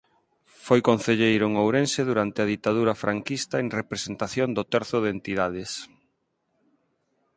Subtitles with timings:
[0.65, 5.71] Foi concelleiro en Ourense durante a ditadura franquista en representación do terzo de entidades.